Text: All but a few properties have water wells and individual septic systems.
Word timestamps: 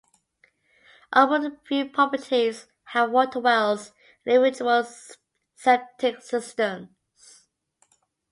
All 1.13 1.27
but 1.27 1.43
a 1.45 1.55
few 1.67 1.87
properties 1.87 2.65
have 2.85 3.11
water 3.11 3.39
wells 3.39 3.93
and 4.25 4.33
individual 4.33 4.83
septic 5.53 6.21
systems. 6.23 6.89